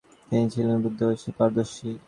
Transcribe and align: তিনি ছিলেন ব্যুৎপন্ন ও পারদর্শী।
তিনি 0.29 0.45
ছিলেন 0.53 0.77
ব্যুৎপন্ন 0.83 1.11
ও 1.27 1.31
পারদর্শী। 1.37 1.89